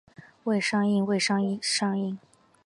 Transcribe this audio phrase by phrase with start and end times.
[0.45, 1.61] 未上映未上映